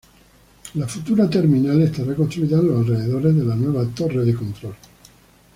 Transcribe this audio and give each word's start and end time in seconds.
La 0.73 0.87
futura 0.87 1.29
terminal 1.29 1.79
estará 1.83 2.15
construida 2.15 2.57
en 2.57 2.69
los 2.69 2.79
alrededores 2.79 3.35
de 3.35 3.43
la 3.45 3.55
nueva 3.55 3.85
torre 3.89 4.25
de 4.25 4.33
control. 4.33 4.73